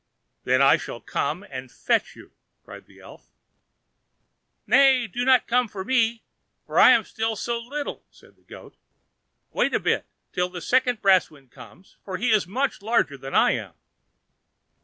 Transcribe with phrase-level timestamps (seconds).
[0.45, 2.31] "Then I shall come and fetch you,"
[2.63, 3.29] cried the elf.
[4.65, 6.23] "Nay, do not come for me,
[6.65, 8.75] for I am still so little," said the goat;
[9.51, 13.51] "wait a bit, till the second Brausewind comes, for he is much larger than I
[13.51, 13.73] am."